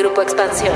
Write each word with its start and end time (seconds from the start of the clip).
Grupo 0.00 0.22
Expansión. 0.22 0.72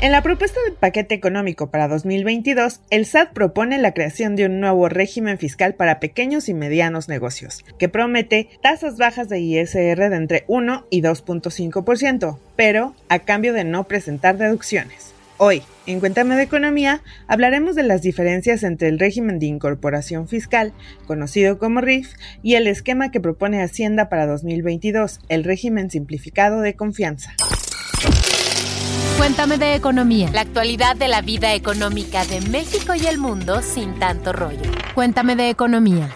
En 0.00 0.10
la 0.10 0.22
propuesta 0.22 0.58
del 0.64 0.74
paquete 0.74 1.14
económico 1.14 1.70
para 1.70 1.86
2022, 1.86 2.80
el 2.90 3.06
SAT 3.06 3.32
propone 3.32 3.78
la 3.78 3.94
creación 3.94 4.34
de 4.34 4.46
un 4.46 4.58
nuevo 4.58 4.88
régimen 4.88 5.38
fiscal 5.38 5.74
para 5.74 6.00
pequeños 6.00 6.48
y 6.48 6.54
medianos 6.54 7.08
negocios, 7.08 7.64
que 7.78 7.88
promete 7.88 8.48
tasas 8.60 8.96
bajas 8.96 9.28
de 9.28 9.38
ISR 9.38 10.10
de 10.10 10.16
entre 10.16 10.44
1 10.48 10.86
y 10.90 11.00
2.5%, 11.02 12.38
pero 12.56 12.96
a 13.08 13.20
cambio 13.20 13.52
de 13.52 13.62
no 13.62 13.84
presentar 13.84 14.36
deducciones. 14.36 15.14
Hoy, 15.36 15.62
en 15.86 16.00
Cuéntame 16.00 16.34
de 16.34 16.42
Economía, 16.42 17.02
hablaremos 17.28 17.76
de 17.76 17.84
las 17.84 18.02
diferencias 18.02 18.64
entre 18.64 18.88
el 18.88 18.98
régimen 18.98 19.38
de 19.38 19.46
incorporación 19.46 20.26
fiscal, 20.26 20.72
conocido 21.06 21.58
como 21.58 21.80
RIF, 21.80 22.14
y 22.42 22.56
el 22.56 22.66
esquema 22.66 23.12
que 23.12 23.20
propone 23.20 23.62
Hacienda 23.62 24.08
para 24.08 24.26
2022, 24.26 25.20
el 25.28 25.44
régimen 25.44 25.88
simplificado 25.88 26.62
de 26.62 26.74
confianza. 26.74 27.32
Cuéntame 29.20 29.58
de 29.58 29.74
economía. 29.74 30.30
La 30.32 30.40
actualidad 30.40 30.96
de 30.96 31.06
la 31.06 31.20
vida 31.20 31.52
económica 31.52 32.24
de 32.24 32.40
México 32.40 32.94
y 32.94 33.06
el 33.06 33.18
mundo 33.18 33.60
sin 33.60 33.98
tanto 33.98 34.32
rollo. 34.32 34.62
Cuéntame 34.94 35.36
de 35.36 35.50
economía. 35.50 36.08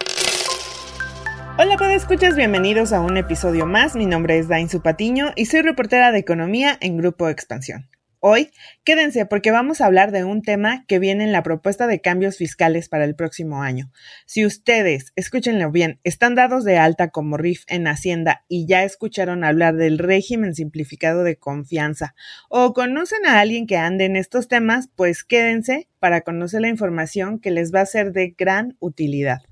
Hola, 1.58 1.76
escuchas, 1.94 2.34
bienvenidos 2.34 2.94
a 2.94 3.00
un 3.00 3.18
episodio 3.18 3.66
más. 3.66 3.94
Mi 3.94 4.06
nombre 4.06 4.38
es 4.38 4.48
Dain 4.48 4.68
Patiño 4.82 5.32
y 5.36 5.44
soy 5.44 5.60
reportera 5.60 6.12
de 6.12 6.18
economía 6.20 6.78
en 6.80 6.96
Grupo 6.96 7.28
Expansión. 7.28 7.90
Hoy, 8.26 8.52
quédense 8.84 9.26
porque 9.26 9.50
vamos 9.50 9.82
a 9.82 9.84
hablar 9.84 10.10
de 10.10 10.24
un 10.24 10.40
tema 10.40 10.86
que 10.88 10.98
viene 10.98 11.24
en 11.24 11.32
la 11.32 11.42
propuesta 11.42 11.86
de 11.86 12.00
cambios 12.00 12.38
fiscales 12.38 12.88
para 12.88 13.04
el 13.04 13.14
próximo 13.14 13.62
año. 13.62 13.90
Si 14.24 14.46
ustedes, 14.46 15.12
escúchenlo 15.14 15.70
bien, 15.70 16.00
están 16.04 16.34
dados 16.34 16.64
de 16.64 16.78
alta 16.78 17.10
como 17.10 17.36
RIF 17.36 17.64
en 17.66 17.86
Hacienda 17.86 18.46
y 18.48 18.66
ya 18.66 18.82
escucharon 18.82 19.44
hablar 19.44 19.76
del 19.76 19.98
régimen 19.98 20.54
simplificado 20.54 21.22
de 21.22 21.36
confianza 21.36 22.14
o 22.48 22.72
conocen 22.72 23.26
a 23.26 23.40
alguien 23.40 23.66
que 23.66 23.76
ande 23.76 24.06
en 24.06 24.16
estos 24.16 24.48
temas, 24.48 24.88
pues 24.96 25.22
quédense 25.22 25.90
para 25.98 26.22
conocer 26.22 26.62
la 26.62 26.68
información 26.68 27.38
que 27.38 27.50
les 27.50 27.74
va 27.74 27.82
a 27.82 27.86
ser 27.86 28.12
de 28.12 28.34
gran 28.38 28.78
utilidad. 28.80 29.42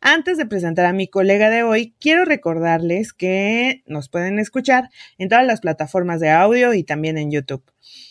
Antes 0.00 0.38
de 0.38 0.46
presentar 0.46 0.86
a 0.86 0.92
mi 0.92 1.08
colega 1.08 1.50
de 1.50 1.62
hoy, 1.62 1.94
quiero 2.00 2.24
recordarles 2.24 3.12
que 3.12 3.82
nos 3.86 4.08
pueden 4.08 4.38
escuchar 4.38 4.90
en 5.18 5.28
todas 5.28 5.46
las 5.46 5.60
plataformas 5.60 6.20
de 6.20 6.30
audio 6.30 6.74
y 6.74 6.84
también 6.84 7.18
en 7.18 7.30
YouTube. 7.30 7.64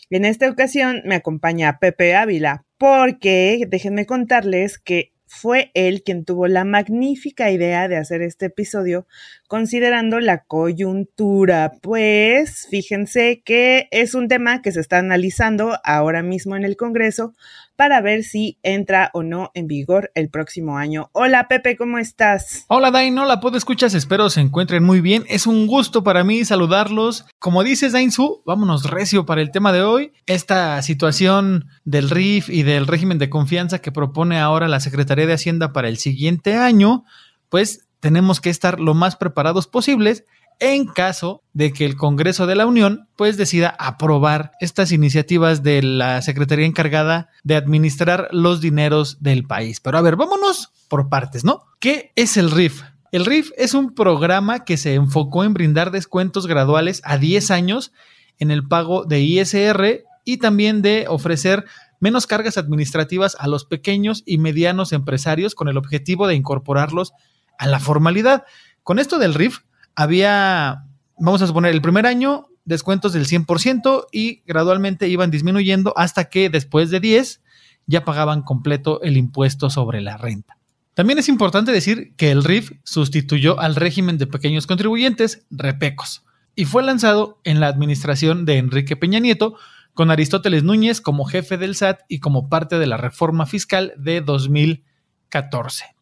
En 0.09 0.25
esta 0.25 0.49
ocasión 0.49 1.01
me 1.05 1.16
acompaña 1.16 1.79
Pepe 1.79 2.16
Ávila, 2.16 2.66
porque 2.77 3.66
déjenme 3.67 4.05
contarles 4.05 4.79
que 4.79 5.13
fue 5.30 5.69
él 5.75 6.02
quien 6.03 6.25
tuvo 6.25 6.47
la 6.47 6.66
magnífica 6.66 7.52
idea 7.52 7.88
de 7.88 7.97
hacer 7.97 8.23
este 8.23 8.47
episodio 8.47 9.05
considerando 9.47 10.19
la 10.19 10.44
coyuntura, 10.44 11.73
pues 11.81 12.67
fíjense 12.69 13.41
que 13.44 13.88
es 13.91 14.16
un 14.16 14.27
tema 14.27 14.61
que 14.61 14.72
se 14.72 14.80
está 14.80 14.97
analizando 14.97 15.77
ahora 15.83 16.23
mismo 16.23 16.55
en 16.55 16.66
el 16.66 16.75
Congreso 16.77 17.33
para 17.75 18.02
ver 18.02 18.23
si 18.23 18.57
entra 18.61 19.09
o 19.13 19.23
no 19.23 19.52
en 19.53 19.67
vigor 19.67 20.11
el 20.13 20.30
próximo 20.30 20.77
año. 20.77 21.09
Hola 21.13 21.47
Pepe, 21.47 21.77
¿cómo 21.77 21.97
estás? 21.97 22.66
Hola 22.67 22.91
Dain, 22.91 23.17
hola, 23.17 23.39
puedo 23.39 23.57
escuchas, 23.57 23.94
espero 23.94 24.30
se 24.30 24.41
encuentren 24.41 24.83
muy 24.83 25.00
bien. 25.00 25.23
Es 25.30 25.47
un 25.47 25.66
gusto 25.66 26.03
para 26.03 26.25
mí 26.25 26.44
saludarlos. 26.44 27.25
Como 27.39 27.63
dices 27.63 27.94
Su, 28.11 28.41
vámonos 28.45 28.89
recio 28.89 29.25
para 29.25 29.41
el 29.41 29.52
tema 29.52 29.72
de 29.72 29.81
hoy. 29.81 30.11
Esta 30.25 30.81
situación 30.81 31.67
del 31.85 32.09
RIF 32.09 32.50
y 32.50 32.63
del 32.63 32.85
régimen 32.85 33.17
de 33.17 33.30
confianza 33.30 33.80
que 33.80 33.94
propone 33.94 34.39
ahora 34.39 34.67
la 34.67 34.81
Secretaría 34.81 35.19
de 35.25 35.34
Hacienda 35.34 35.73
para 35.73 35.88
el 35.88 35.98
siguiente 35.98 36.56
año, 36.56 37.06
pues 37.50 37.88
tenemos 38.00 38.42
que 38.42 38.50
estar 38.50 38.80
lo 38.80 38.94
más 38.94 39.16
preparados 39.16 39.67
posibles 39.67 40.23
en 40.59 40.86
caso 40.88 41.42
de 41.53 41.72
que 41.72 41.86
el 41.86 41.95
Congreso 41.95 42.45
de 42.45 42.56
la 42.56 42.66
Unión 42.66 43.08
pues 43.16 43.38
decida 43.38 43.75
aprobar 43.80 44.52
estas 44.59 44.92
iniciativas 44.92 45.64
de 45.64 45.81
la 45.81 46.22
Secretaría 46.22 46.66
encargada 46.66 47.30
de 47.44 47.56
administrar 47.56 48.28
los 48.31 48.59
dineros 48.59 49.22
del 49.22 49.45
país. 49.45 49.79
Pero 49.79 49.97
a 49.97 50.02
ver, 50.02 50.16
vámonos 50.16 50.72
por 50.90 51.09
partes, 51.09 51.44
¿no? 51.46 51.63
¿Qué 51.79 52.12
es 52.16 52.35
el 52.35 52.52
RIF? 52.52 52.84
El 53.12 53.25
RIF 53.25 53.52
es 53.58 53.74
un 53.74 53.96
programa 53.96 54.66
que 54.66 54.78
se 54.78 54.94
enfocó 54.94 55.44
en 55.44 55.53
brindar 55.53 55.91
descuentos 55.91 56.46
graduales 56.46 57.02
a 57.06 57.18
10 57.18 57.52
años 57.52 57.91
en 58.38 58.52
el 58.52 58.68
pago 58.68 59.06
de 59.06 59.22
ISR 59.22 60.03
y 60.25 60.38
también 60.38 60.81
de 60.81 61.06
ofrecer 61.08 61.66
menos 61.99 62.27
cargas 62.27 62.57
administrativas 62.57 63.35
a 63.39 63.47
los 63.47 63.65
pequeños 63.65 64.23
y 64.25 64.37
medianos 64.37 64.93
empresarios 64.93 65.55
con 65.55 65.67
el 65.67 65.77
objetivo 65.77 66.27
de 66.27 66.35
incorporarlos 66.35 67.13
a 67.57 67.67
la 67.67 67.79
formalidad. 67.79 68.45
Con 68.83 68.99
esto 68.99 69.19
del 69.19 69.33
RIF, 69.33 69.59
había, 69.95 70.85
vamos 71.17 71.41
a 71.41 71.47
suponer, 71.47 71.73
el 71.73 71.81
primer 71.81 72.05
año 72.05 72.47
descuentos 72.65 73.13
del 73.13 73.25
100% 73.25 74.05
y 74.11 74.43
gradualmente 74.45 75.07
iban 75.07 75.31
disminuyendo 75.31 75.93
hasta 75.97 76.25
que 76.25 76.49
después 76.49 76.89
de 76.89 76.99
10 76.99 77.41
ya 77.87 78.05
pagaban 78.05 78.43
completo 78.43 79.01
el 79.01 79.17
impuesto 79.17 79.69
sobre 79.69 80.01
la 80.01 80.17
renta. 80.17 80.57
También 80.93 81.17
es 81.17 81.29
importante 81.29 81.71
decir 81.71 82.13
que 82.16 82.29
el 82.29 82.43
RIF 82.43 82.73
sustituyó 82.83 83.59
al 83.59 83.75
régimen 83.75 84.17
de 84.17 84.27
pequeños 84.27 84.67
contribuyentes, 84.67 85.45
REPECOS, 85.49 86.23
y 86.55 86.66
fue 86.66 86.83
lanzado 86.83 87.39
en 87.43 87.59
la 87.59 87.67
administración 87.67 88.45
de 88.45 88.57
Enrique 88.57 88.95
Peña 88.95 89.19
Nieto, 89.19 89.55
con 89.99 90.11
Aristóteles 90.11 90.63
Núñez 90.63 91.01
como 91.01 91.25
jefe 91.25 91.57
del 91.57 91.75
SAT 91.75 92.03
y 92.07 92.21
como 92.21 92.47
parte 92.47 92.79
de 92.79 92.87
la 92.87 92.95
reforma 92.95 93.45
fiscal 93.45 93.91
de 93.97 94.21
2014. 94.21 95.93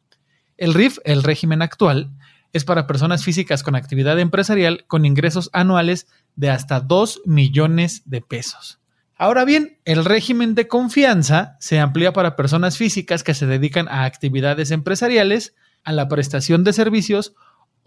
El 0.55 0.75
RIF, 0.75 0.99
el 1.03 1.23
régimen 1.23 1.63
actual, 1.63 2.11
es 2.53 2.63
para 2.63 2.85
personas 2.85 3.23
físicas 3.23 3.63
con 3.63 3.73
actividad 3.73 4.19
empresarial 4.19 4.85
con 4.85 5.03
ingresos 5.03 5.49
anuales 5.51 6.05
de 6.35 6.51
hasta 6.51 6.79
2 6.79 7.21
millones 7.25 8.03
de 8.05 8.21
pesos. 8.21 8.79
Ahora 9.15 9.45
bien, 9.45 9.79
el 9.83 10.05
régimen 10.05 10.53
de 10.53 10.67
confianza 10.67 11.57
se 11.59 11.79
amplía 11.79 12.13
para 12.13 12.35
personas 12.35 12.77
físicas 12.77 13.23
que 13.23 13.33
se 13.33 13.47
dedican 13.47 13.87
a 13.87 14.03
actividades 14.03 14.69
empresariales, 14.69 15.55
a 15.83 15.91
la 15.91 16.07
prestación 16.07 16.63
de 16.63 16.73
servicios 16.73 17.33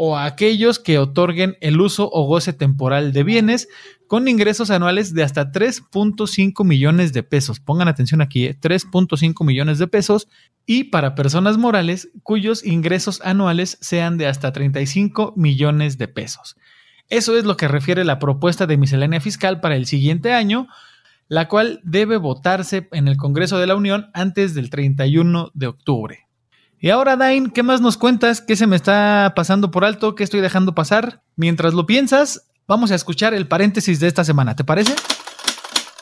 o 0.02 0.16
a 0.16 0.24
aquellos 0.24 0.78
que 0.78 0.98
otorguen 0.98 1.58
el 1.60 1.78
uso 1.78 2.08
o 2.10 2.24
goce 2.24 2.54
temporal 2.54 3.12
de 3.12 3.22
bienes 3.22 3.68
con 4.06 4.28
ingresos 4.28 4.70
anuales 4.70 5.12
de 5.12 5.22
hasta 5.22 5.52
3.5 5.52 6.64
millones 6.64 7.12
de 7.12 7.22
pesos. 7.22 7.60
Pongan 7.60 7.86
atención 7.86 8.22
aquí, 8.22 8.48
3.5 8.48 9.42
¿eh? 9.42 9.44
millones 9.44 9.78
de 9.78 9.88
pesos 9.88 10.26
y 10.64 10.84
para 10.84 11.14
personas 11.14 11.58
morales 11.58 12.08
cuyos 12.22 12.64
ingresos 12.64 13.20
anuales 13.20 13.76
sean 13.82 14.16
de 14.16 14.26
hasta 14.26 14.54
35 14.54 15.34
millones 15.36 15.98
de 15.98 16.08
pesos. 16.08 16.56
Eso 17.10 17.36
es 17.36 17.44
lo 17.44 17.58
que 17.58 17.68
refiere 17.68 18.06
la 18.06 18.18
propuesta 18.18 18.66
de 18.66 18.78
miscelánea 18.78 19.20
fiscal 19.20 19.60
para 19.60 19.76
el 19.76 19.84
siguiente 19.84 20.32
año, 20.32 20.66
la 21.28 21.46
cual 21.46 21.82
debe 21.84 22.16
votarse 22.16 22.88
en 22.92 23.06
el 23.06 23.18
Congreso 23.18 23.58
de 23.58 23.66
la 23.66 23.76
Unión 23.76 24.08
antes 24.14 24.54
del 24.54 24.70
31 24.70 25.50
de 25.52 25.66
octubre. 25.66 26.29
Y 26.82 26.88
ahora, 26.88 27.14
Dain, 27.14 27.50
¿qué 27.50 27.62
más 27.62 27.82
nos 27.82 27.98
cuentas? 27.98 28.40
¿Qué 28.40 28.56
se 28.56 28.66
me 28.66 28.74
está 28.74 29.34
pasando 29.36 29.70
por 29.70 29.84
alto? 29.84 30.14
¿Qué 30.14 30.24
estoy 30.24 30.40
dejando 30.40 30.74
pasar? 30.74 31.20
Mientras 31.36 31.74
lo 31.74 31.84
piensas, 31.84 32.48
vamos 32.66 32.90
a 32.90 32.94
escuchar 32.94 33.34
el 33.34 33.46
paréntesis 33.46 34.00
de 34.00 34.06
esta 34.06 34.24
semana, 34.24 34.56
¿te 34.56 34.64
parece? 34.64 34.94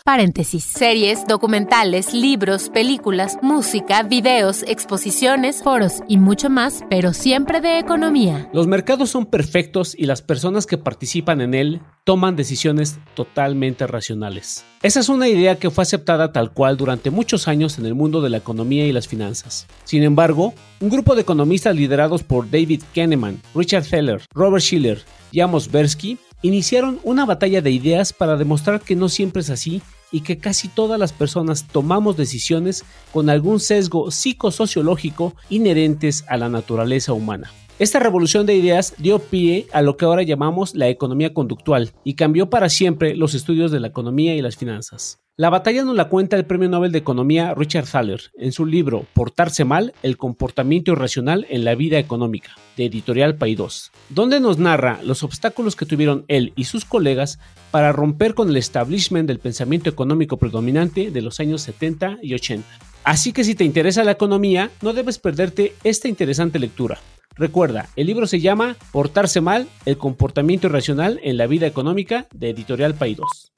Paréntesis. 0.09 0.65
Series, 0.65 1.27
documentales, 1.27 2.15
libros, 2.15 2.71
películas, 2.71 3.37
música, 3.43 4.03
videos, 4.03 4.63
exposiciones, 4.63 5.63
foros 5.63 6.01
y 6.09 6.17
mucho 6.17 6.49
más, 6.49 6.83
pero 6.89 7.13
siempre 7.13 7.61
de 7.61 7.79
economía. 7.79 8.49
Los 8.55 8.67
mercados 8.67 9.11
son 9.11 9.27
perfectos 9.27 9.95
y 9.95 10.07
las 10.07 10.23
personas 10.23 10.65
que 10.65 10.79
participan 10.79 11.43
en 11.43 11.53
él 11.53 11.83
toman 12.05 12.37
decisiones 12.37 12.99
totalmente 13.13 13.87
racionales. 13.87 14.65
Esa 14.83 15.01
es 15.01 15.11
una 15.11 15.29
idea 15.29 15.57
que 15.59 15.69
fue 15.69 15.83
aceptada 15.83 16.33
tal 16.33 16.55
cual 16.55 16.79
durante 16.79 17.11
muchos 17.11 17.47
años 17.47 17.79
en 17.79 17.85
el 17.85 17.95
mundo 17.95 18.23
de 18.23 18.31
la 18.31 18.39
economía 18.39 18.87
y 18.87 18.93
las 18.93 19.09
finanzas. 19.09 19.67
Sin 19.85 20.03
embargo, 20.05 20.55
un 20.81 20.89
grupo 20.89 21.17
de 21.17 21.21
economistas 21.21 21.77
liderados 21.77 22.23
por 22.23 22.51
David 22.51 22.83
Kahneman, 22.95 23.43
Richard 23.55 23.85
Feller, 23.85 24.23
Robert 24.33 24.65
Schiller 24.65 25.03
y 25.33 25.41
Amos 25.41 25.71
Bersky 25.71 26.17
iniciaron 26.41 26.99
una 27.05 27.27
batalla 27.27 27.61
de 27.61 27.73
ideas 27.73 28.15
para 28.15 28.37
demostrar 28.37 28.81
que 28.81 28.97
no 28.97 29.11
siempre 29.11 29.43
es 29.43 29.51
así 29.51 29.83
y 30.13 30.21
que 30.21 30.39
casi 30.39 30.69
todas 30.69 30.99
las 30.99 31.13
personas 31.13 31.67
tomamos 31.67 32.17
decisiones 32.17 32.85
con 33.13 33.31
algún 33.31 33.61
sesgo 33.61 34.11
psicosociológico 34.11 35.35
inherentes 35.51 36.25
a 36.29 36.37
la 36.37 36.49
naturaleza 36.49 37.13
humana. 37.13 37.53
Esta 37.79 38.01
revolución 38.01 38.45
de 38.45 38.57
ideas 38.57 38.95
dio 38.99 39.21
pie 39.21 39.67
a 39.73 39.83
lo 39.83 39.97
que 39.97 40.05
ahora 40.05 40.25
llamamos 40.25 40.75
la 40.75 40.89
economía 40.89 41.33
conductual 41.33 41.93
y 42.03 42.15
cambió 42.15 42.51
para 42.51 42.69
siempre 42.69 43.15
los 43.15 43.35
estudios 43.35 43.71
de 43.71 43.79
la 43.79 43.89
economía 43.89 44.35
y 44.35 44.43
las 44.43 44.57
finanzas. 44.57 45.21
La 45.41 45.51
batalla 45.51 45.85
nos 45.85 45.95
la 45.95 46.09
cuenta 46.09 46.35
el 46.35 46.47
premio 46.47 46.69
Nobel 46.69 46.91
de 46.91 46.99
Economía 46.99 47.55
Richard 47.55 47.87
Thaler 47.87 48.33
en 48.39 48.51
su 48.51 48.67
libro 48.67 49.07
Portarse 49.13 49.65
mal, 49.65 49.95
el 50.03 50.17
comportamiento 50.17 50.91
irracional 50.91 51.47
en 51.49 51.65
la 51.65 51.77
vida 51.77 52.01
económica, 52.01 52.57
de 52.77 52.87
editorial 52.87 53.37
Paidós, 53.37 53.93
donde 54.09 54.41
nos 54.41 54.59
narra 54.59 54.99
los 55.05 55.23
obstáculos 55.23 55.77
que 55.77 55.87
tuvieron 55.87 56.25
él 56.27 56.53
y 56.57 56.65
sus 56.65 56.85
colegas 56.85 57.39
para 57.71 57.93
romper 57.93 58.35
con 58.35 58.49
el 58.49 58.57
establishment 58.57 59.29
del 59.29 59.39
pensamiento 59.39 59.89
económico 59.89 60.39
predominante 60.39 61.13
de 61.13 61.23
los 61.23 61.39
años 61.39 61.63
70 61.63 62.19
y 62.21 62.35
80. 62.35 62.67
Así 63.05 63.33
que 63.33 63.45
si 63.45 63.55
te 63.55 63.63
interesa 63.63 64.03
la 64.03 64.11
economía, 64.11 64.73
no 64.83 64.93
debes 64.93 65.21
perderte 65.21 65.73
esta 65.85 66.09
interesante 66.09 66.59
lectura. 66.59 66.99
Recuerda, 67.37 67.89
el 67.95 68.09
libro 68.09 68.27
se 68.27 68.41
llama 68.41 68.75
Portarse 68.91 69.41
mal, 69.41 69.69
el 69.87 69.99
comportamiento 69.99 70.67
irracional 70.67 71.21
en 71.23 71.37
la 71.37 71.47
vida 71.47 71.69
económica 71.69 72.27
de 72.35 72.51
Editorial 72.51 72.95
Paidós. 72.95 73.53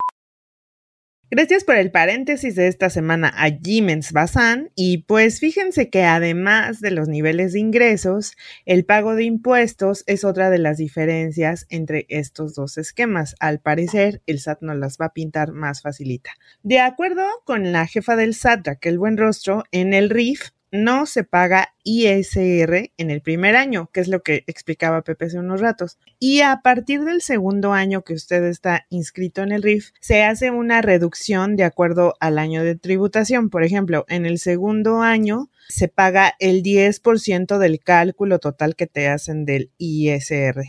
Gracias 1.32 1.62
por 1.62 1.76
el 1.76 1.92
paréntesis 1.92 2.56
de 2.56 2.66
esta 2.66 2.90
semana 2.90 3.32
a 3.36 3.50
Jimens 3.52 4.10
Bazán 4.10 4.72
y 4.74 5.04
pues 5.04 5.38
fíjense 5.38 5.88
que 5.88 6.02
además 6.02 6.80
de 6.80 6.90
los 6.90 7.06
niveles 7.06 7.52
de 7.52 7.60
ingresos, 7.60 8.32
el 8.64 8.84
pago 8.84 9.14
de 9.14 9.22
impuestos 9.22 10.02
es 10.08 10.24
otra 10.24 10.50
de 10.50 10.58
las 10.58 10.78
diferencias 10.78 11.66
entre 11.68 12.06
estos 12.08 12.56
dos 12.56 12.78
esquemas. 12.78 13.36
Al 13.38 13.60
parecer, 13.60 14.22
el 14.26 14.40
SAT 14.40 14.62
nos 14.62 14.76
las 14.76 14.98
va 14.98 15.06
a 15.06 15.12
pintar 15.12 15.52
más 15.52 15.82
facilita. 15.82 16.32
De 16.64 16.80
acuerdo 16.80 17.22
con 17.44 17.70
la 17.70 17.86
jefa 17.86 18.16
del 18.16 18.34
SAT, 18.34 18.66
Raquel 18.66 18.98
Buenrostro, 18.98 19.62
en 19.70 19.94
el 19.94 20.10
RIF 20.10 20.50
no 20.72 21.06
se 21.06 21.24
paga 21.24 21.74
ISR 21.82 22.92
en 22.96 23.10
el 23.10 23.22
primer 23.22 23.56
año, 23.56 23.90
que 23.92 24.00
es 24.00 24.08
lo 24.08 24.22
que 24.22 24.44
explicaba 24.46 25.02
Pepe 25.02 25.26
hace 25.26 25.38
unos 25.38 25.60
ratos. 25.60 25.98
Y 26.18 26.40
a 26.40 26.60
partir 26.62 27.04
del 27.04 27.22
segundo 27.22 27.72
año 27.72 28.02
que 28.02 28.14
usted 28.14 28.44
está 28.44 28.86
inscrito 28.90 29.42
en 29.42 29.52
el 29.52 29.62
RIF, 29.62 29.90
se 30.00 30.22
hace 30.22 30.50
una 30.50 30.82
reducción 30.82 31.56
de 31.56 31.64
acuerdo 31.64 32.14
al 32.20 32.38
año 32.38 32.62
de 32.62 32.76
tributación. 32.76 33.50
Por 33.50 33.64
ejemplo, 33.64 34.04
en 34.08 34.26
el 34.26 34.38
segundo 34.38 35.00
año 35.00 35.50
se 35.70 35.88
paga 35.88 36.34
el 36.38 36.62
10% 36.62 37.58
del 37.58 37.80
cálculo 37.80 38.38
total 38.38 38.76
que 38.76 38.86
te 38.86 39.08
hacen 39.08 39.44
del 39.44 39.70
ISR. 39.78 40.62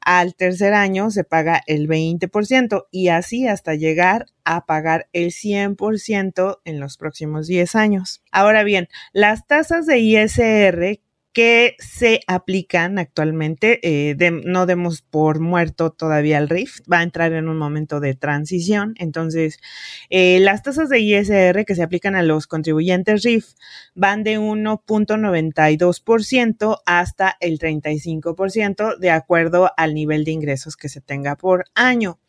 Al 0.00 0.34
tercer 0.34 0.72
año 0.74 1.10
se 1.10 1.24
paga 1.24 1.60
el 1.66 1.88
20% 1.88 2.86
y 2.90 3.08
así 3.08 3.46
hasta 3.46 3.74
llegar 3.74 4.26
a 4.44 4.66
pagar 4.66 5.08
el 5.12 5.30
100% 5.30 6.60
en 6.64 6.80
los 6.80 6.96
próximos 6.96 7.46
10 7.46 7.74
años. 7.74 8.22
Ahora 8.30 8.62
bien, 8.62 8.88
las 9.12 9.46
tasas 9.46 9.86
de 9.86 9.98
ISR 9.98 11.00
que 11.34 11.76
se 11.80 12.20
aplican 12.28 12.98
actualmente. 12.98 13.80
Eh, 13.82 14.16
no 14.44 14.66
demos 14.66 15.02
por 15.02 15.40
muerto 15.40 15.90
todavía 15.90 16.38
el 16.38 16.48
RIF, 16.48 16.78
va 16.90 17.00
a 17.00 17.02
entrar 17.02 17.32
en 17.32 17.48
un 17.48 17.58
momento 17.58 17.98
de 18.00 18.14
transición. 18.14 18.94
Entonces, 18.98 19.58
eh, 20.08 20.38
las 20.40 20.62
tasas 20.62 20.88
de 20.88 21.00
ISR 21.00 21.66
que 21.66 21.74
se 21.74 21.82
aplican 21.82 22.14
a 22.14 22.22
los 22.22 22.46
contribuyentes 22.46 23.24
RIF 23.24 23.48
van 23.94 24.22
de 24.22 24.38
1.92% 24.38 26.78
hasta 26.86 27.36
el 27.40 27.58
35% 27.58 28.96
de 28.96 29.10
acuerdo 29.10 29.72
al 29.76 29.92
nivel 29.92 30.24
de 30.24 30.30
ingresos 30.30 30.76
que 30.76 30.88
se 30.88 31.00
tenga 31.00 31.34
por 31.36 31.64
año. 31.74 32.20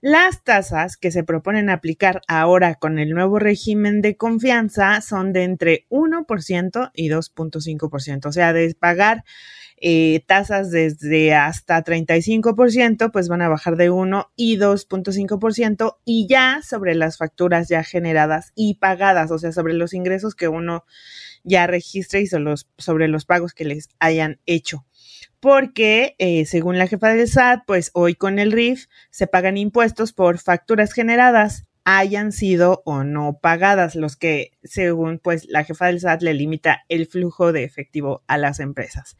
Las 0.00 0.42
tasas 0.42 0.96
que 0.96 1.10
se 1.10 1.22
proponen 1.22 1.70
aplicar 1.70 2.22
ahora 2.26 2.74
con 2.74 2.98
el 2.98 3.10
nuevo 3.10 3.38
régimen 3.38 4.02
de 4.02 4.16
confianza 4.16 5.00
son 5.00 5.32
de 5.32 5.44
entre 5.44 5.86
1% 5.90 6.90
y 6.94 7.08
2.5%, 7.08 8.26
o 8.26 8.32
sea, 8.32 8.52
de 8.52 8.74
pagar 8.74 9.24
eh, 9.84 10.22
tasas 10.26 10.70
desde 10.70 11.34
hasta 11.34 11.82
35%, 11.84 13.10
pues 13.12 13.28
van 13.28 13.42
a 13.42 13.48
bajar 13.48 13.76
de 13.76 13.90
1 13.90 14.32
y 14.36 14.56
2.5% 14.56 15.96
y 16.04 16.26
ya 16.28 16.60
sobre 16.62 16.94
las 16.94 17.16
facturas 17.16 17.68
ya 17.68 17.82
generadas 17.82 18.52
y 18.54 18.74
pagadas, 18.74 19.30
o 19.30 19.38
sea, 19.38 19.52
sobre 19.52 19.74
los 19.74 19.94
ingresos 19.94 20.34
que 20.34 20.48
uno 20.48 20.84
ya 21.44 21.66
registra 21.66 22.20
y 22.20 22.26
sobre 22.26 23.08
los 23.08 23.24
pagos 23.24 23.54
que 23.54 23.64
les 23.64 23.88
hayan 23.98 24.40
hecho 24.46 24.84
porque 25.40 26.14
eh, 26.18 26.44
según 26.46 26.78
la 26.78 26.86
jefa 26.86 27.08
del 27.08 27.26
SAT, 27.26 27.64
pues 27.66 27.90
hoy 27.94 28.14
con 28.14 28.38
el 28.38 28.52
RIF 28.52 28.86
se 29.10 29.26
pagan 29.26 29.56
impuestos 29.56 30.12
por 30.12 30.38
facturas 30.38 30.92
generadas 30.92 31.66
hayan 31.84 32.32
sido 32.32 32.82
o 32.84 33.04
no 33.04 33.38
pagadas, 33.40 33.94
los 33.94 34.16
que 34.16 34.52
según 34.62 35.18
pues 35.18 35.46
la 35.48 35.64
jefa 35.64 35.86
del 35.86 36.00
SAT 36.00 36.22
le 36.22 36.34
limita 36.34 36.84
el 36.88 37.06
flujo 37.06 37.52
de 37.52 37.64
efectivo 37.64 38.22
a 38.26 38.38
las 38.38 38.60
empresas. 38.60 39.16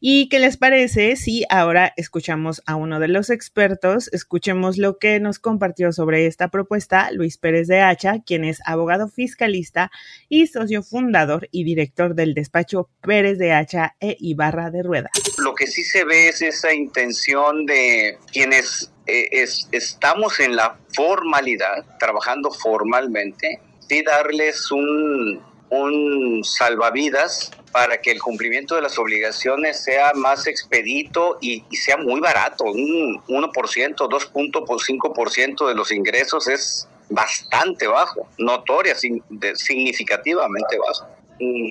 ¿Y 0.00 0.28
qué 0.28 0.38
les 0.38 0.56
parece 0.56 1.16
si 1.16 1.44
ahora 1.48 1.92
escuchamos 1.96 2.62
a 2.66 2.74
uno 2.76 2.98
de 3.00 3.08
los 3.08 3.30
expertos? 3.30 4.08
Escuchemos 4.12 4.78
lo 4.78 4.98
que 4.98 5.20
nos 5.20 5.38
compartió 5.38 5.92
sobre 5.92 6.26
esta 6.26 6.48
propuesta 6.48 7.10
Luis 7.12 7.38
Pérez 7.38 7.68
de 7.68 7.80
Hacha, 7.80 8.22
quien 8.24 8.44
es 8.44 8.60
abogado 8.66 9.08
fiscalista 9.08 9.90
y 10.28 10.46
socio 10.46 10.82
fundador 10.82 11.48
y 11.52 11.64
director 11.64 12.14
del 12.14 12.34
despacho 12.34 12.90
Pérez 13.02 13.38
de 13.38 13.52
Hacha 13.52 13.96
e 14.00 14.16
Ibarra 14.18 14.70
de 14.70 14.82
Rueda. 14.82 15.10
Lo 15.38 15.54
que 15.54 15.66
sí 15.66 15.84
se 15.84 16.04
ve 16.04 16.28
es 16.28 16.42
esa 16.42 16.74
intención 16.74 17.66
de 17.66 18.18
quienes 18.32 18.90
eh, 19.10 19.46
estamos 19.72 20.40
en 20.40 20.56
la 20.56 20.76
formalidad, 20.94 21.84
trabajando 21.98 22.50
formalmente, 22.50 23.60
y 23.88 24.02
darles 24.02 24.70
un, 24.70 25.42
un 25.70 26.42
salvavidas 26.44 27.50
para 27.72 28.00
que 28.00 28.10
el 28.10 28.20
cumplimiento 28.20 28.74
de 28.74 28.82
las 28.82 28.98
obligaciones 28.98 29.82
sea 29.82 30.12
más 30.14 30.46
expedito 30.46 31.38
y, 31.40 31.64
sea 31.76 31.96
muy 31.96 32.20
barato. 32.20 32.64
Un 32.64 33.22
1%, 33.26 33.52
2.5% 33.96 35.68
de 35.68 35.74
los 35.74 35.92
ingresos 35.92 36.48
es 36.48 36.88
bastante 37.08 37.86
bajo, 37.86 38.28
notoria, 38.38 38.94
significativamente 38.94 40.78
bajo. 40.78 41.08
Mm, 41.40 41.68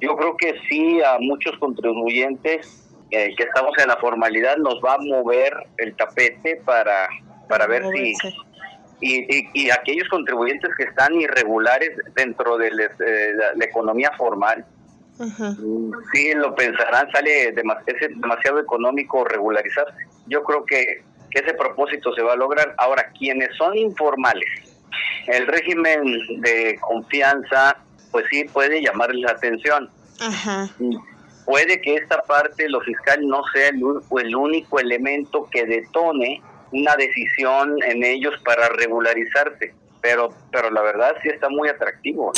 yo 0.00 0.16
creo 0.16 0.36
que 0.36 0.54
sí 0.68 1.00
a 1.02 1.18
muchos 1.18 1.58
contribuyentes 1.58 2.83
que 3.36 3.42
estamos 3.44 3.76
en 3.78 3.88
la 3.88 3.96
formalidad 3.96 4.56
nos 4.56 4.76
va 4.76 4.94
a 4.94 4.98
mover 4.98 5.52
el 5.78 5.94
tapete 5.96 6.60
para, 6.64 7.08
para 7.48 7.66
ver 7.66 7.84
si... 7.92 8.14
Y, 9.00 9.48
y, 9.52 9.70
aquellos 9.70 10.08
contribuyentes 10.08 10.70
que 10.78 10.84
están 10.84 11.12
irregulares 11.14 11.90
dentro 12.14 12.56
de 12.56 12.70
la, 12.70 13.64
economía 13.64 14.10
formal, 14.16 14.64
uh 15.18 15.92
sí 16.12 16.32
lo 16.34 16.54
pensarán, 16.54 17.10
sale 17.12 17.48
es 17.48 17.54
demasiado 17.54 18.60
económico 18.60 19.24
regularizarse. 19.24 20.06
Yo 20.26 20.42
creo 20.44 20.64
que, 20.64 21.02
que 21.30 21.40
ese 21.40 21.52
propósito 21.52 22.14
se 22.14 22.22
va 22.22 22.32
a 22.32 22.36
lograr. 22.36 22.74
Ahora, 22.78 23.10
quienes 23.18 23.54
son 23.56 23.76
informales, 23.76 24.48
el 25.26 25.46
régimen 25.48 26.02
de 26.40 26.78
confianza, 26.80 27.76
pues 28.10 28.24
sí 28.30 28.44
puede 28.44 28.80
llamarles 28.80 29.20
la 29.22 29.32
atención. 29.32 29.90
Ajá 30.20 30.70
puede 31.44 31.80
que 31.80 31.94
esta 31.94 32.22
parte, 32.22 32.68
lo 32.68 32.80
fiscal, 32.80 33.26
no 33.26 33.42
sea 33.52 33.68
el, 33.68 33.82
el 34.20 34.36
único 34.36 34.78
elemento 34.78 35.48
que 35.50 35.64
detone 35.64 36.42
una 36.72 36.96
decisión 36.96 37.76
en 37.86 38.04
ellos 38.04 38.34
para 38.44 38.68
regularizarse, 38.68 39.74
pero, 40.00 40.34
pero 40.50 40.70
la 40.70 40.82
verdad 40.82 41.14
sí 41.22 41.28
está 41.28 41.48
muy 41.48 41.68
atractivo. 41.68 42.32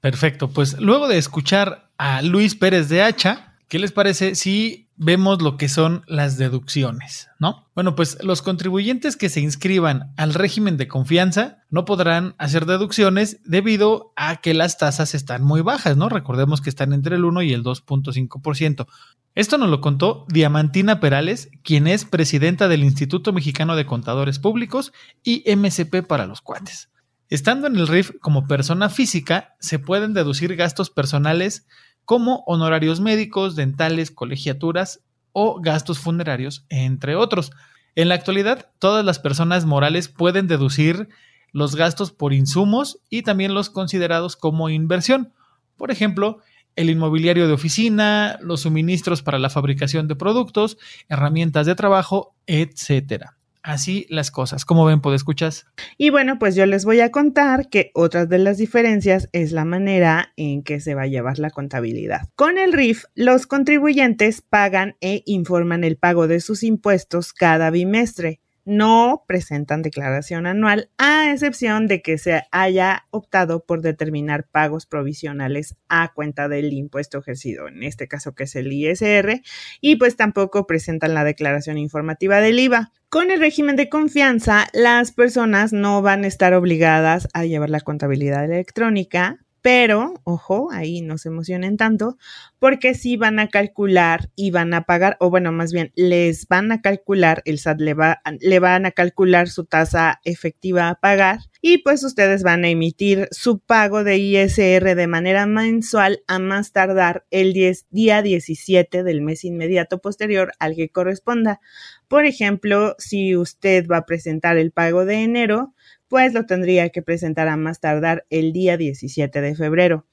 Perfecto, 0.00 0.48
pues 0.48 0.78
luego 0.80 1.08
de 1.08 1.18
escuchar 1.18 1.90
a 1.98 2.22
Luis 2.22 2.56
Pérez 2.56 2.88
de 2.88 3.02
Hacha, 3.02 3.51
¿qué 3.72 3.78
les 3.78 3.90
parece 3.90 4.34
si 4.34 4.90
vemos 4.96 5.40
lo 5.40 5.56
que 5.56 5.70
son 5.70 6.04
las 6.06 6.36
deducciones, 6.36 7.30
¿no? 7.38 7.70
Bueno, 7.74 7.94
pues 7.94 8.22
los 8.22 8.42
contribuyentes 8.42 9.16
que 9.16 9.30
se 9.30 9.40
inscriban 9.40 10.12
al 10.18 10.34
régimen 10.34 10.76
de 10.76 10.88
confianza 10.88 11.64
no 11.70 11.86
podrán 11.86 12.34
hacer 12.36 12.66
deducciones 12.66 13.40
debido 13.46 14.12
a 14.14 14.42
que 14.42 14.52
las 14.52 14.76
tasas 14.76 15.14
están 15.14 15.42
muy 15.42 15.62
bajas, 15.62 15.96
¿no? 15.96 16.10
Recordemos 16.10 16.60
que 16.60 16.68
están 16.68 16.92
entre 16.92 17.16
el 17.16 17.24
1 17.24 17.40
y 17.40 17.54
el 17.54 17.64
2.5%. 17.64 18.86
Esto 19.34 19.56
nos 19.56 19.70
lo 19.70 19.80
contó 19.80 20.26
Diamantina 20.28 21.00
Perales, 21.00 21.48
quien 21.64 21.86
es 21.86 22.04
presidenta 22.04 22.68
del 22.68 22.84
Instituto 22.84 23.32
Mexicano 23.32 23.74
de 23.74 23.86
Contadores 23.86 24.38
Públicos 24.38 24.92
y 25.24 25.44
MCP 25.50 26.06
para 26.06 26.26
los 26.26 26.42
cuates. 26.42 26.90
Estando 27.30 27.68
en 27.68 27.76
el 27.76 27.88
RIF 27.88 28.10
como 28.20 28.46
persona 28.46 28.90
física, 28.90 29.56
se 29.58 29.78
pueden 29.78 30.12
deducir 30.12 30.56
gastos 30.56 30.90
personales 30.90 31.66
como 32.04 32.42
honorarios 32.46 33.00
médicos, 33.00 33.56
dentales, 33.56 34.10
colegiaturas 34.10 35.00
o 35.32 35.60
gastos 35.60 35.98
funerarios, 35.98 36.64
entre 36.68 37.16
otros. 37.16 37.52
En 37.94 38.08
la 38.08 38.14
actualidad, 38.14 38.70
todas 38.78 39.04
las 39.04 39.18
personas 39.18 39.66
morales 39.66 40.08
pueden 40.08 40.46
deducir 40.46 41.08
los 41.52 41.76
gastos 41.76 42.12
por 42.12 42.32
insumos 42.32 43.00
y 43.10 43.22
también 43.22 43.54
los 43.54 43.70
considerados 43.70 44.36
como 44.36 44.70
inversión. 44.70 45.32
Por 45.76 45.90
ejemplo, 45.90 46.38
el 46.76 46.88
inmobiliario 46.88 47.46
de 47.46 47.52
oficina, 47.52 48.38
los 48.40 48.62
suministros 48.62 49.22
para 49.22 49.38
la 49.38 49.50
fabricación 49.50 50.08
de 50.08 50.16
productos, 50.16 50.78
herramientas 51.08 51.66
de 51.66 51.74
trabajo, 51.74 52.34
etcétera 52.46 53.36
así 53.62 54.06
las 54.08 54.30
cosas. 54.30 54.64
¿Cómo 54.64 54.84
ven, 54.84 55.00
escuchas? 55.14 55.66
Y 55.96 56.10
bueno, 56.10 56.38
pues 56.38 56.54
yo 56.54 56.66
les 56.66 56.84
voy 56.84 57.00
a 57.00 57.10
contar 57.10 57.68
que 57.68 57.90
otra 57.94 58.26
de 58.26 58.38
las 58.38 58.58
diferencias 58.58 59.28
es 59.32 59.52
la 59.52 59.64
manera 59.64 60.32
en 60.36 60.62
que 60.62 60.80
se 60.80 60.94
va 60.94 61.02
a 61.02 61.06
llevar 61.06 61.38
la 61.38 61.50
contabilidad. 61.50 62.28
Con 62.34 62.58
el 62.58 62.72
RIF, 62.72 63.04
los 63.14 63.46
contribuyentes 63.46 64.42
pagan 64.42 64.96
e 65.00 65.22
informan 65.26 65.84
el 65.84 65.96
pago 65.96 66.28
de 66.28 66.40
sus 66.40 66.62
impuestos 66.62 67.32
cada 67.32 67.70
bimestre 67.70 68.41
no 68.64 69.24
presentan 69.26 69.82
declaración 69.82 70.46
anual, 70.46 70.90
a 70.98 71.30
excepción 71.32 71.88
de 71.88 72.02
que 72.02 72.18
se 72.18 72.42
haya 72.50 73.06
optado 73.10 73.64
por 73.64 73.82
determinar 73.82 74.46
pagos 74.48 74.86
provisionales 74.86 75.76
a 75.88 76.12
cuenta 76.12 76.48
del 76.48 76.72
impuesto 76.72 77.18
ejercido, 77.18 77.68
en 77.68 77.82
este 77.82 78.08
caso 78.08 78.34
que 78.34 78.44
es 78.44 78.54
el 78.56 78.72
ISR, 78.72 79.42
y 79.80 79.96
pues 79.96 80.16
tampoco 80.16 80.66
presentan 80.66 81.14
la 81.14 81.24
declaración 81.24 81.78
informativa 81.78 82.40
del 82.40 82.58
IVA. 82.58 82.92
Con 83.08 83.30
el 83.30 83.40
régimen 83.40 83.76
de 83.76 83.88
confianza, 83.88 84.68
las 84.72 85.12
personas 85.12 85.72
no 85.72 86.00
van 86.00 86.24
a 86.24 86.28
estar 86.28 86.54
obligadas 86.54 87.28
a 87.34 87.44
llevar 87.44 87.68
la 87.68 87.80
contabilidad 87.80 88.44
electrónica, 88.44 89.44
pero, 89.62 90.14
ojo, 90.24 90.70
ahí 90.72 91.00
no 91.02 91.18
se 91.18 91.28
emocionen 91.28 91.76
tanto, 91.76 92.18
porque 92.58 92.94
sí 92.94 93.16
van 93.16 93.38
a 93.38 93.48
calcular 93.48 94.28
y 94.34 94.50
van 94.50 94.74
a 94.74 94.82
pagar, 94.82 95.16
o 95.20 95.30
bueno, 95.30 95.52
más 95.52 95.72
bien, 95.72 95.92
les 95.94 96.48
van 96.48 96.72
a 96.72 96.82
calcular, 96.82 97.42
el 97.44 97.58
SAT 97.58 97.80
le, 97.80 97.94
va, 97.94 98.20
le 98.40 98.58
van 98.58 98.86
a 98.86 98.90
calcular 98.90 99.48
su 99.48 99.64
tasa 99.64 100.20
efectiva 100.24 100.88
a 100.88 100.96
pagar 100.96 101.38
y 101.64 101.78
pues 101.78 102.02
ustedes 102.02 102.42
van 102.42 102.64
a 102.64 102.68
emitir 102.68 103.28
su 103.30 103.60
pago 103.60 104.02
de 104.02 104.18
ISR 104.18 104.96
de 104.96 105.06
manera 105.06 105.46
mensual 105.46 106.24
a 106.26 106.40
más 106.40 106.72
tardar 106.72 107.24
el 107.30 107.52
día 107.90 108.20
17 108.20 109.04
del 109.04 109.22
mes 109.22 109.44
inmediato 109.44 110.00
posterior 110.00 110.52
al 110.58 110.74
que 110.74 110.88
corresponda. 110.88 111.60
Por 112.08 112.26
ejemplo, 112.26 112.96
si 112.98 113.36
usted 113.36 113.86
va 113.86 113.98
a 113.98 114.06
presentar 114.06 114.58
el 114.58 114.72
pago 114.72 115.04
de 115.04 115.22
enero, 115.22 115.72
pues 116.12 116.34
lo 116.34 116.44
tendría 116.44 116.90
que 116.90 117.00
presentar 117.00 117.48
a 117.48 117.56
más 117.56 117.80
tardar 117.80 118.26
el 118.28 118.52
día 118.52 118.76
17 118.76 119.40
de 119.40 119.54
febrero. 119.54 120.04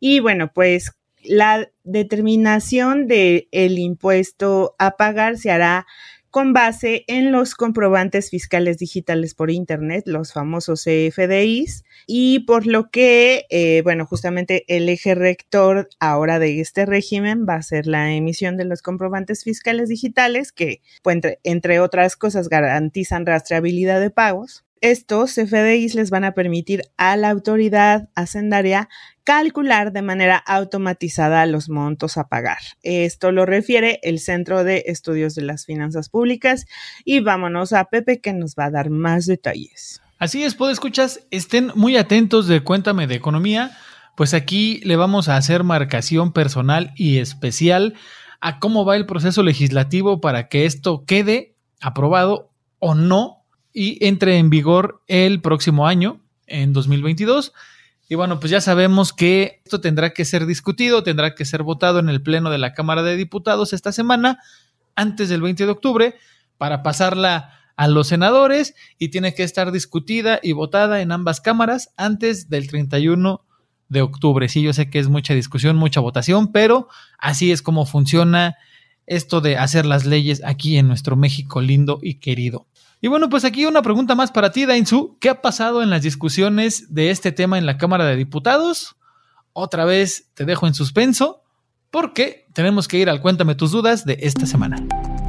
Y 0.00 0.18
bueno, 0.18 0.52
pues 0.52 0.90
la 1.22 1.70
determinación 1.84 3.06
del 3.06 3.46
el 3.52 3.78
impuesto 3.78 4.74
a 4.80 4.96
pagar 4.96 5.38
se 5.38 5.52
hará 5.52 5.86
con 6.30 6.54
base 6.54 7.04
en 7.06 7.30
los 7.30 7.54
comprobantes 7.54 8.30
fiscales 8.30 8.78
digitales 8.78 9.36
por 9.36 9.52
Internet, 9.52 10.02
los 10.08 10.32
famosos 10.32 10.82
CFDIs, 10.82 11.84
y 12.08 12.40
por 12.40 12.66
lo 12.66 12.90
que, 12.90 13.44
eh, 13.48 13.82
bueno, 13.82 14.06
justamente 14.06 14.64
el 14.66 14.88
eje 14.88 15.14
rector 15.14 15.88
ahora 16.00 16.40
de 16.40 16.60
este 16.60 16.84
régimen 16.84 17.46
va 17.48 17.54
a 17.54 17.62
ser 17.62 17.86
la 17.86 18.12
emisión 18.12 18.56
de 18.56 18.64
los 18.64 18.82
comprobantes 18.82 19.44
fiscales 19.44 19.88
digitales 19.88 20.50
que, 20.50 20.80
pues, 21.04 21.20
entre 21.44 21.78
otras 21.78 22.16
cosas, 22.16 22.48
garantizan 22.48 23.24
rastreabilidad 23.24 24.00
de 24.00 24.10
pagos. 24.10 24.64
Estos 24.80 25.34
CFDIs 25.34 25.94
les 25.94 26.10
van 26.10 26.24
a 26.24 26.32
permitir 26.32 26.82
a 26.96 27.16
la 27.16 27.30
autoridad 27.30 28.08
hacendaria 28.14 28.88
calcular 29.24 29.92
de 29.92 30.02
manera 30.02 30.36
automatizada 30.36 31.46
los 31.46 31.70
montos 31.70 32.18
a 32.18 32.28
pagar. 32.28 32.58
Esto 32.82 33.32
lo 33.32 33.46
refiere 33.46 33.98
el 34.02 34.18
Centro 34.18 34.62
de 34.64 34.84
Estudios 34.86 35.34
de 35.34 35.42
las 35.42 35.64
Finanzas 35.64 36.08
Públicas 36.10 36.66
y 37.04 37.20
vámonos 37.20 37.72
a 37.72 37.84
Pepe 37.84 38.20
que 38.20 38.32
nos 38.32 38.54
va 38.54 38.66
a 38.66 38.70
dar 38.70 38.90
más 38.90 39.26
detalles. 39.26 40.02
Así 40.18 40.44
es, 40.44 40.56
escuchas, 40.70 41.26
estén 41.30 41.70
muy 41.74 41.96
atentos 41.96 42.46
de 42.46 42.62
Cuéntame 42.62 43.06
de 43.06 43.14
Economía, 43.14 43.76
pues 44.16 44.32
aquí 44.32 44.80
le 44.84 44.96
vamos 44.96 45.28
a 45.28 45.36
hacer 45.36 45.64
marcación 45.64 46.32
personal 46.32 46.92
y 46.94 47.18
especial 47.18 47.94
a 48.40 48.58
cómo 48.58 48.84
va 48.84 48.96
el 48.96 49.06
proceso 49.06 49.42
legislativo 49.42 50.20
para 50.20 50.48
que 50.48 50.66
esto 50.66 51.04
quede 51.06 51.56
aprobado 51.80 52.52
o 52.78 52.94
no 52.94 53.43
y 53.74 54.02
entre 54.06 54.38
en 54.38 54.48
vigor 54.48 55.02
el 55.08 55.42
próximo 55.42 55.86
año, 55.86 56.20
en 56.46 56.72
2022. 56.72 57.52
Y 58.08 58.14
bueno, 58.14 58.38
pues 58.38 58.50
ya 58.50 58.60
sabemos 58.60 59.12
que 59.12 59.60
esto 59.64 59.80
tendrá 59.80 60.14
que 60.14 60.24
ser 60.24 60.46
discutido, 60.46 61.02
tendrá 61.02 61.34
que 61.34 61.44
ser 61.44 61.62
votado 61.62 61.98
en 61.98 62.08
el 62.08 62.22
Pleno 62.22 62.50
de 62.50 62.58
la 62.58 62.72
Cámara 62.72 63.02
de 63.02 63.16
Diputados 63.16 63.72
esta 63.72 63.92
semana, 63.92 64.38
antes 64.94 65.28
del 65.28 65.42
20 65.42 65.66
de 65.66 65.72
octubre, 65.72 66.14
para 66.56 66.82
pasarla 66.82 67.60
a 67.76 67.88
los 67.88 68.06
senadores 68.06 68.74
y 68.98 69.08
tiene 69.08 69.34
que 69.34 69.42
estar 69.42 69.72
discutida 69.72 70.38
y 70.40 70.52
votada 70.52 71.00
en 71.00 71.10
ambas 71.10 71.40
cámaras 71.40 71.92
antes 71.96 72.48
del 72.48 72.68
31 72.68 73.44
de 73.88 74.02
octubre. 74.02 74.48
Sí, 74.48 74.62
yo 74.62 74.72
sé 74.72 74.90
que 74.90 75.00
es 75.00 75.08
mucha 75.08 75.34
discusión, 75.34 75.76
mucha 75.76 76.00
votación, 76.00 76.52
pero 76.52 76.88
así 77.18 77.50
es 77.50 77.62
como 77.62 77.86
funciona 77.86 78.56
esto 79.06 79.40
de 79.40 79.56
hacer 79.56 79.86
las 79.86 80.06
leyes 80.06 80.42
aquí 80.44 80.76
en 80.78 80.86
nuestro 80.86 81.16
México 81.16 81.60
lindo 81.60 81.98
y 82.00 82.14
querido. 82.14 82.66
Y 83.04 83.08
bueno, 83.08 83.28
pues 83.28 83.44
aquí 83.44 83.66
una 83.66 83.82
pregunta 83.82 84.14
más 84.14 84.32
para 84.32 84.50
ti, 84.50 84.64
Dainzu. 84.64 85.18
¿Qué 85.20 85.28
ha 85.28 85.42
pasado 85.42 85.82
en 85.82 85.90
las 85.90 86.00
discusiones 86.00 86.94
de 86.94 87.10
este 87.10 87.32
tema 87.32 87.58
en 87.58 87.66
la 87.66 87.76
Cámara 87.76 88.06
de 88.06 88.16
Diputados? 88.16 88.96
Otra 89.52 89.84
vez 89.84 90.30
te 90.32 90.46
dejo 90.46 90.66
en 90.66 90.72
suspenso 90.72 91.42
porque 91.90 92.46
tenemos 92.54 92.88
que 92.88 92.96
ir 92.96 93.10
al 93.10 93.20
Cuéntame 93.20 93.56
tus 93.56 93.72
dudas 93.72 94.06
de 94.06 94.16
esta 94.22 94.46
semana. 94.46 94.78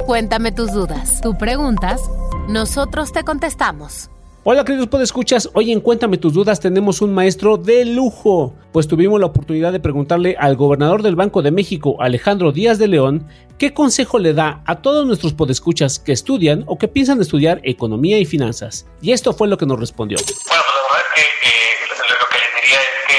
Cuéntame 0.06 0.52
tus 0.52 0.72
dudas. 0.72 1.20
Tú 1.20 1.36
preguntas, 1.36 2.00
nosotros 2.48 3.12
te 3.12 3.24
contestamos. 3.24 4.08
Hola 4.48 4.64
queridos 4.64 4.86
podescuchas, 4.86 5.50
hoy 5.54 5.72
en 5.72 5.80
Cuéntame 5.80 6.18
tus 6.18 6.32
dudas 6.32 6.60
tenemos 6.60 7.02
un 7.02 7.12
maestro 7.12 7.56
de 7.56 7.84
lujo, 7.84 8.54
pues 8.70 8.86
tuvimos 8.86 9.18
la 9.18 9.26
oportunidad 9.26 9.72
de 9.72 9.80
preguntarle 9.80 10.36
al 10.38 10.54
gobernador 10.54 11.02
del 11.02 11.16
Banco 11.16 11.42
de 11.42 11.50
México, 11.50 11.96
Alejandro 12.00 12.52
Díaz 12.52 12.78
de 12.78 12.86
León, 12.86 13.26
qué 13.58 13.74
consejo 13.74 14.20
le 14.20 14.34
da 14.34 14.62
a 14.64 14.82
todos 14.82 15.04
nuestros 15.04 15.32
podescuchas 15.32 15.98
que 15.98 16.12
estudian 16.12 16.62
o 16.68 16.78
que 16.78 16.86
piensan 16.86 17.20
estudiar 17.20 17.60
economía 17.64 18.20
y 18.20 18.24
finanzas. 18.24 18.86
Y 19.02 19.10
esto 19.10 19.32
fue 19.32 19.48
lo 19.48 19.58
que 19.58 19.66
nos 19.66 19.80
respondió. 19.80 20.16
Bueno, 20.16 20.32
pues 20.38 20.46
la 20.48 20.94
verdad 20.94 21.02
es 21.02 21.26
que 21.42 21.50
eh, 21.50 21.74
lo 22.08 22.26
que 22.30 22.38
les 22.38 22.50
diría 22.62 22.80
es 22.86 23.02
que 23.08 23.18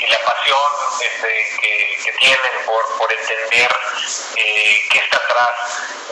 si, 0.00 0.06
la 0.08 0.16
pasión 0.24 0.70
este, 1.04 1.28
que, 1.60 1.87
tienen 2.18 2.64
por, 2.66 3.12
entender 3.12 3.70
eh, 4.36 4.82
qué 4.90 4.98
está 4.98 5.16
atrás 5.16 5.48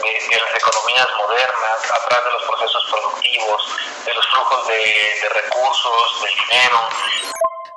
de, 0.01 0.39
las 0.39 0.55
economías 0.55 1.07
modernas, 1.17 1.91
atrás 1.91 2.23
de 2.23 2.31
los 2.31 2.43
procesos 2.43 2.85
productivos, 2.89 3.77
de 4.05 4.13
los 4.13 4.27
flujos 4.27 4.67
de, 4.67 5.19
de 5.21 5.29
recursos, 5.29 6.21
del 6.21 6.33
dinero, 6.33 6.89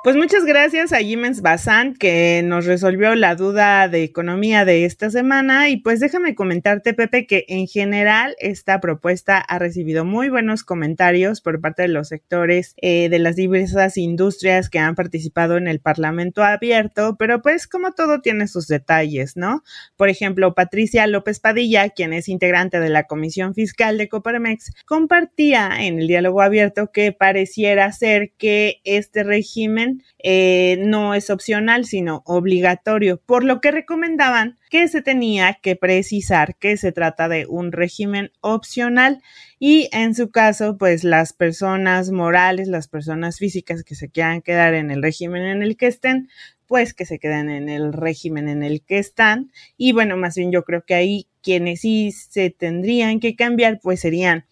pues 0.03 0.15
muchas 0.15 0.45
gracias 0.45 0.93
a 0.93 0.97
Jimens 0.97 1.43
Bazán 1.43 1.93
que 1.93 2.41
nos 2.43 2.65
resolvió 2.65 3.13
la 3.13 3.35
duda 3.35 3.87
de 3.87 4.03
economía 4.03 4.65
de 4.65 4.85
esta 4.85 5.11
semana 5.11 5.69
y 5.69 5.77
pues 5.77 5.99
déjame 5.99 6.33
comentarte 6.33 6.95
Pepe 6.95 7.27
que 7.27 7.45
en 7.47 7.67
general 7.67 8.35
esta 8.39 8.79
propuesta 8.79 9.37
ha 9.37 9.59
recibido 9.59 10.03
muy 10.03 10.29
buenos 10.29 10.63
comentarios 10.63 11.39
por 11.39 11.61
parte 11.61 11.83
de 11.83 11.89
los 11.89 12.07
sectores 12.07 12.73
eh, 12.77 13.09
de 13.09 13.19
las 13.19 13.35
diversas 13.35 13.95
industrias 13.95 14.71
que 14.71 14.79
han 14.79 14.95
participado 14.95 15.55
en 15.57 15.67
el 15.67 15.79
Parlamento 15.79 16.43
abierto, 16.43 17.15
pero 17.19 17.43
pues 17.43 17.67
como 17.67 17.91
todo 17.91 18.21
tiene 18.21 18.47
sus 18.47 18.67
detalles, 18.67 19.37
¿no? 19.37 19.61
Por 19.97 20.09
ejemplo, 20.09 20.55
Patricia 20.55 21.05
López 21.05 21.39
Padilla, 21.39 21.89
quien 21.89 22.13
es 22.13 22.27
integrante 22.27 22.79
de 22.79 22.89
la 22.89 23.03
Comisión 23.03 23.53
Fiscal 23.53 23.99
de 23.99 24.09
Coparmex, 24.09 24.73
compartía 24.87 25.69
en 25.79 25.99
el 25.99 26.07
diálogo 26.07 26.41
abierto 26.41 26.91
que 26.91 27.11
pareciera 27.11 27.91
ser 27.91 28.31
que 28.39 28.81
este 28.83 29.21
régimen 29.23 29.90
eh, 30.19 30.77
no 30.79 31.13
es 31.13 31.29
opcional, 31.29 31.85
sino 31.85 32.23
obligatorio, 32.25 33.21
por 33.25 33.43
lo 33.43 33.61
que 33.61 33.71
recomendaban 33.71 34.57
que 34.69 34.87
se 34.87 35.01
tenía 35.01 35.59
que 35.61 35.75
precisar 35.75 36.55
que 36.55 36.77
se 36.77 36.91
trata 36.91 37.27
de 37.27 37.45
un 37.47 37.71
régimen 37.71 38.31
opcional 38.41 39.21
y 39.59 39.89
en 39.91 40.15
su 40.15 40.31
caso, 40.31 40.77
pues 40.77 41.03
las 41.03 41.33
personas 41.33 42.09
morales, 42.09 42.67
las 42.67 42.87
personas 42.87 43.37
físicas 43.37 43.83
que 43.83 43.93
se 43.93 44.09
quieran 44.09 44.41
quedar 44.41 44.73
en 44.73 44.89
el 44.89 45.03
régimen 45.03 45.43
en 45.43 45.61
el 45.61 45.77
que 45.77 45.87
estén, 45.87 46.29
pues 46.65 46.93
que 46.93 47.05
se 47.05 47.19
queden 47.19 47.49
en 47.49 47.69
el 47.69 47.93
régimen 47.93 48.47
en 48.47 48.63
el 48.63 48.81
que 48.81 48.97
están. 48.97 49.51
Y 49.77 49.91
bueno, 49.91 50.17
más 50.17 50.35
bien 50.35 50.51
yo 50.51 50.63
creo 50.63 50.83
que 50.83 50.95
ahí 50.95 51.27
quienes 51.43 51.81
sí 51.81 52.11
se 52.11 52.49
tendrían 52.49 53.19
que 53.19 53.35
cambiar, 53.35 53.79
pues 53.83 53.99
serían 53.99 54.45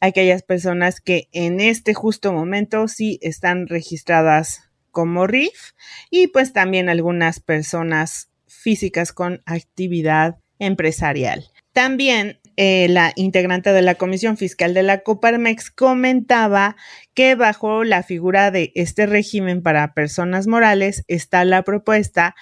aquellas 0.00 0.42
personas 0.42 1.00
que 1.00 1.28
en 1.32 1.60
este 1.60 1.94
justo 1.94 2.32
momento 2.32 2.88
sí 2.88 3.18
están 3.22 3.66
registradas 3.66 4.71
como 4.92 5.26
RIF 5.26 5.72
y 6.10 6.28
pues 6.28 6.52
también 6.52 6.88
algunas 6.88 7.40
personas 7.40 8.30
físicas 8.46 9.12
con 9.12 9.42
actividad 9.46 10.38
empresarial. 10.60 11.50
También 11.72 12.38
eh, 12.56 12.86
la 12.90 13.12
integrante 13.16 13.72
de 13.72 13.80
la 13.80 13.94
Comisión 13.94 14.36
Fiscal 14.36 14.74
de 14.74 14.82
la 14.82 14.98
Coparmex 14.98 15.70
comentaba 15.70 16.76
que 17.14 17.34
bajo 17.34 17.82
la 17.82 18.02
figura 18.02 18.50
de 18.50 18.72
este 18.74 19.06
régimen 19.06 19.62
para 19.62 19.94
personas 19.94 20.46
morales 20.46 21.04
está 21.08 21.44
la 21.46 21.62
propuesta 21.62 22.34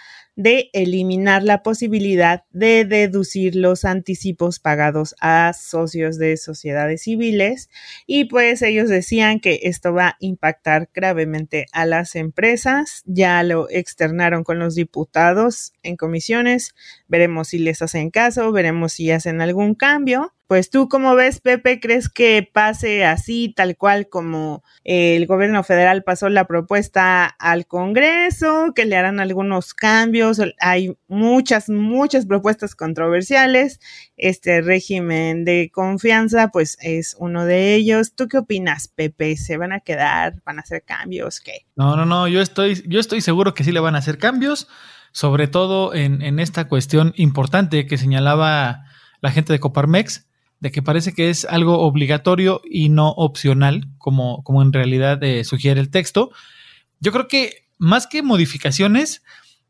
de 0.43 0.71
eliminar 0.73 1.43
la 1.43 1.63
posibilidad 1.63 2.45
de 2.51 2.85
deducir 2.85 3.55
los 3.55 3.85
anticipos 3.85 4.59
pagados 4.59 5.15
a 5.21 5.53
socios 5.53 6.17
de 6.19 6.37
sociedades 6.37 7.03
civiles. 7.03 7.69
Y 8.07 8.25
pues 8.25 8.63
ellos 8.63 8.89
decían 8.89 9.41
que 9.41 9.61
esto 9.65 9.93
va 9.93 10.09
a 10.09 10.17
impactar 10.21 10.89
gravemente 10.95 11.67
a 11.73 11.85
las 11.85 12.17
empresas, 12.17 13.03
ya 13.05 13.43
lo 13.43 13.69
externaron 13.69 14.43
con 14.43 14.59
los 14.59 14.75
diputados 14.75 15.73
en 15.83 15.97
comisiones, 15.97 16.75
veremos 17.07 17.49
si 17.49 17.59
les 17.59 17.83
hacen 17.83 18.11
caso, 18.11 18.51
veremos 18.53 18.95
si 18.95 19.11
hacen 19.11 19.41
algún 19.41 19.75
cambio 19.75 20.33
pues 20.51 20.69
tú, 20.69 20.89
como 20.89 21.15
ves, 21.15 21.39
Pepe, 21.39 21.79
crees 21.79 22.09
que 22.09 22.43
pase 22.53 23.05
así, 23.05 23.55
tal 23.55 23.77
cual 23.77 24.09
como 24.09 24.65
el 24.83 25.25
gobierno 25.29 25.63
federal 25.63 26.03
pasó 26.03 26.29
la 26.29 26.49
propuesta 26.49 27.25
al 27.25 27.69
Congreso, 27.69 28.73
que 28.75 28.85
le 28.85 28.97
harán 28.97 29.21
algunos 29.21 29.75
cambios? 29.75 30.41
Hay 30.59 30.97
muchas, 31.07 31.69
muchas 31.69 32.27
propuestas 32.27 32.75
controversiales. 32.75 33.79
Este 34.17 34.61
régimen 34.61 35.45
de 35.45 35.71
confianza, 35.73 36.49
pues 36.49 36.79
es 36.81 37.15
uno 37.21 37.45
de 37.45 37.77
ellos. 37.77 38.17
¿Tú 38.17 38.27
qué 38.27 38.39
opinas, 38.39 38.89
Pepe? 38.89 39.37
¿Se 39.37 39.57
van 39.57 39.71
a 39.71 39.79
quedar? 39.79 40.43
¿Van 40.45 40.59
a 40.59 40.63
hacer 40.63 40.83
cambios? 40.83 41.39
¿Qué? 41.39 41.65
No, 41.77 41.95
no, 41.95 42.07
no, 42.07 42.27
yo 42.27 42.41
estoy, 42.41 42.83
yo 42.89 42.99
estoy 42.99 43.21
seguro 43.21 43.55
que 43.55 43.63
sí 43.63 43.71
le 43.71 43.79
van 43.79 43.95
a 43.95 43.99
hacer 43.99 44.19
cambios, 44.19 44.67
sobre 45.13 45.47
todo 45.47 45.95
en 45.95 46.41
esta 46.41 46.67
cuestión 46.67 47.13
importante 47.15 47.87
que 47.87 47.97
señalaba 47.99 48.87
la 49.21 49.31
gente 49.31 49.53
de 49.53 49.61
Coparmex 49.61 50.27
de 50.61 50.71
que 50.71 50.83
parece 50.83 51.13
que 51.13 51.31
es 51.31 51.45
algo 51.45 51.81
obligatorio 51.81 52.61
y 52.65 52.91
no 52.91 53.11
opcional, 53.11 53.89
como, 53.99 54.43
como 54.45 54.63
en 54.63 54.73
realidad 54.73 55.23
eh, 55.23 55.45
sugiere 55.45 55.81
el 55.81 55.91
texto, 55.91 56.31
Yo 57.01 57.13
creo 57.13 57.29
que 57.29 57.67
más 57.79 58.07
que 58.07 58.23
modificaciones, 58.23 59.23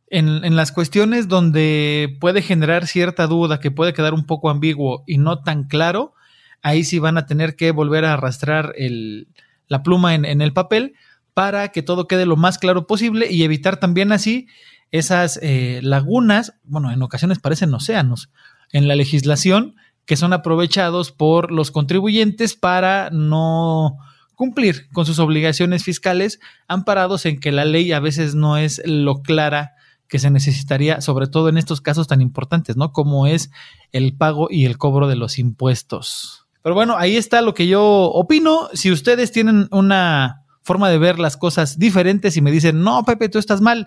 en, 0.08 0.44
en, 0.44 0.56
las 0.56 0.72
cuestiones 0.72 1.28
donde 1.28 2.16
puede 2.20 2.42
generar 2.42 2.88
cierta 2.88 3.28
duda, 3.28 3.60
que 3.60 3.70
puede 3.70 3.92
quedar 3.92 4.14
un 4.14 4.26
poco 4.26 4.50
ambiguo 4.50 5.04
y 5.06 5.18
no 5.18 5.42
tan 5.44 5.68
claro, 5.68 6.14
ahí 6.62 6.82
sí 6.82 6.98
van 6.98 7.16
a 7.16 7.26
tener 7.26 7.54
que 7.54 7.70
volver 7.70 8.04
a 8.04 8.14
arrastrar 8.14 8.74
el, 8.76 9.28
la 9.68 9.84
pluma 9.84 10.16
en, 10.16 10.24
en, 10.24 10.40
el 10.40 10.52
papel 10.52 10.94
para 11.34 11.68
que 11.68 11.82
todo 11.82 12.08
quede 12.08 12.26
lo 12.26 12.36
más 12.36 12.58
claro 12.58 12.88
posible 12.88 13.30
y 13.30 13.44
evitar 13.44 13.78
también 13.78 14.10
así 14.10 14.48
esas 14.90 15.38
eh, 15.42 15.80
lagunas, 15.82 16.54
bueno, 16.64 16.90
en 16.90 17.02
ocasiones 17.02 17.38
parecen 17.38 17.72
océanos, 17.72 18.30
en 18.72 18.88
la 18.88 18.96
legislación 18.96 19.76
que 20.10 20.16
son 20.16 20.32
aprovechados 20.32 21.12
por 21.12 21.52
los 21.52 21.70
contribuyentes 21.70 22.56
para 22.56 23.10
no 23.10 23.98
cumplir 24.34 24.88
con 24.90 25.06
sus 25.06 25.20
obligaciones 25.20 25.84
fiscales, 25.84 26.40
amparados 26.66 27.26
en 27.26 27.38
que 27.38 27.52
la 27.52 27.64
ley 27.64 27.92
a 27.92 28.00
veces 28.00 28.34
no 28.34 28.56
es 28.56 28.82
lo 28.84 29.22
clara 29.22 29.74
que 30.08 30.18
se 30.18 30.32
necesitaría, 30.32 31.00
sobre 31.00 31.28
todo 31.28 31.48
en 31.48 31.58
estos 31.58 31.80
casos 31.80 32.08
tan 32.08 32.20
importantes, 32.20 32.76
¿no? 32.76 32.90
Como 32.92 33.28
es 33.28 33.52
el 33.92 34.16
pago 34.16 34.48
y 34.50 34.64
el 34.64 34.78
cobro 34.78 35.06
de 35.06 35.14
los 35.14 35.38
impuestos. 35.38 36.44
Pero 36.60 36.74
bueno, 36.74 36.96
ahí 36.98 37.16
está 37.16 37.40
lo 37.40 37.54
que 37.54 37.68
yo 37.68 37.84
opino. 38.10 38.68
Si 38.72 38.90
ustedes 38.90 39.30
tienen 39.30 39.68
una 39.70 40.44
forma 40.64 40.90
de 40.90 40.98
ver 40.98 41.20
las 41.20 41.36
cosas 41.36 41.78
diferentes 41.78 42.36
y 42.36 42.40
me 42.40 42.50
dicen, 42.50 42.82
no, 42.82 43.04
Pepe, 43.04 43.28
tú 43.28 43.38
estás 43.38 43.60
mal, 43.60 43.86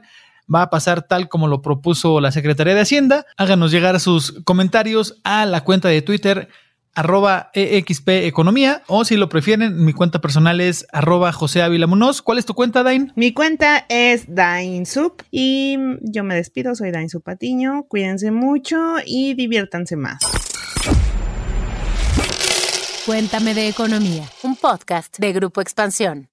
va 0.53 0.63
a 0.63 0.69
pasar 0.69 1.03
tal 1.07 1.29
como 1.29 1.47
lo 1.47 1.61
propuso 1.61 2.19
la 2.21 2.31
Secretaría 2.31 2.75
de 2.75 2.81
Hacienda, 2.81 3.25
háganos 3.37 3.71
llegar 3.71 3.99
sus 3.99 4.41
comentarios 4.43 5.19
a 5.23 5.45
la 5.45 5.63
cuenta 5.63 5.89
de 5.89 6.01
Twitter 6.01 6.49
arroba 6.95 7.49
EXP 7.53 8.09
Economía 8.25 8.83
o 8.87 9.03
si 9.05 9.17
lo 9.17 9.29
prefieren, 9.29 9.83
mi 9.83 9.93
cuenta 9.93 10.21
personal 10.21 10.61
es 10.61 10.85
arroba 10.91 11.31
José 11.31 11.61
Ávila 11.61 11.87
Munoz. 11.87 12.21
¿Cuál 12.21 12.37
es 12.37 12.45
tu 12.45 12.53
cuenta, 12.53 12.83
Dain? 12.83 13.11
Mi 13.15 13.33
cuenta 13.33 13.85
es 13.89 14.33
DainSup 14.33 15.21
y 15.31 15.77
yo 16.01 16.23
me 16.23 16.35
despido, 16.35 16.75
soy 16.75 16.91
Dain 16.91 17.07
Patiño. 17.23 17.85
Cuídense 17.87 18.31
mucho 18.31 18.77
y 19.05 19.33
diviértanse 19.33 19.95
más. 19.95 20.19
Cuéntame 23.05 23.53
de 23.53 23.67
Economía, 23.67 24.23
un 24.43 24.55
podcast 24.55 25.17
de 25.19 25.33
Grupo 25.33 25.59
Expansión. 25.59 26.32